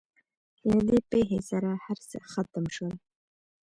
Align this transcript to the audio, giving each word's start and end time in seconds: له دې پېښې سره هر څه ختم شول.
له 0.69 0.77
دې 0.87 0.99
پېښې 1.09 1.39
سره 1.49 1.69
هر 1.85 1.97
څه 2.09 2.17
ختم 2.31 2.65
شول. 2.75 2.95